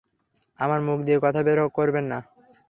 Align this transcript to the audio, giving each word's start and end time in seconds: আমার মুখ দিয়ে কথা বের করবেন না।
আমার 0.59 0.79
মুখ 0.81 0.99
দিয়ে 1.01 1.19
কথা 1.21 1.41
বের 1.43 1.59
করবেন 1.69 2.05
না। 2.05 2.19